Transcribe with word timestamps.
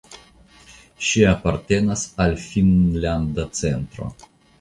Ŝi 1.09 1.21
apartenas 1.31 2.05
al 2.25 2.33
Finnlanda 2.45 3.47
Centro. 3.61 4.09